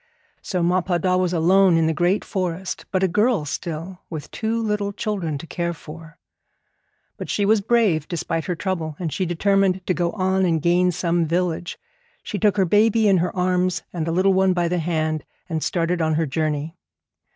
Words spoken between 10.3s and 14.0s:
and gain some village. She took her baby in her arms